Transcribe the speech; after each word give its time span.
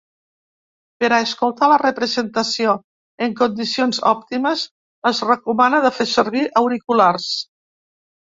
Per 1.01 1.09
a 1.15 1.17
escoltar 1.25 1.67
la 1.71 1.77
representació 1.81 2.71
en 3.27 3.35
condicions 3.41 4.01
òptimes, 4.13 4.63
es 5.11 5.21
recomana 5.29 5.83
de 5.87 5.91
fer 6.01 6.11
servir 6.15 6.45
auriculars. 6.63 7.29